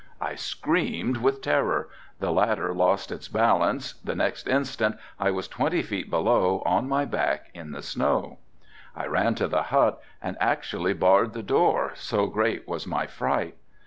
I 0.19 0.33
screamed 0.33 1.17
with 1.17 1.43
terror, 1.43 1.87
the 2.19 2.31
ladder 2.31 2.73
lost 2.73 3.11
its 3.11 3.27
balance, 3.27 3.93
the 4.03 4.15
next 4.15 4.47
instant 4.47 4.95
I 5.19 5.29
was 5.29 5.47
twenty 5.47 5.83
feet 5.83 6.09
below 6.09 6.63
on 6.65 6.89
my 6.89 7.05
back 7.05 7.51
in 7.53 7.71
the 7.71 7.83
snow. 7.83 8.39
I 8.95 9.05
ran 9.05 9.35
to 9.35 9.47
the 9.47 9.61
hut 9.69 10.01
and 10.19 10.37
actually 10.39 10.93
barred 10.93 11.33
the 11.33 11.43
door, 11.43 11.91
so 11.93 12.25
great 12.25 12.67
was 12.67 12.87
my 12.87 13.05
fright. 13.05 13.55